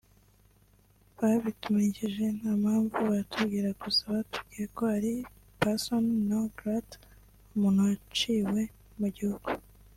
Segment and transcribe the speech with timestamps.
[1.17, 5.11] Babitumenyesheje nta mpamvu baratubwira gusa batubwiye ko ari
[5.61, 6.97] persona non grata
[7.53, 8.61] [umuntu waciwe
[8.99, 9.47] mu gihugu]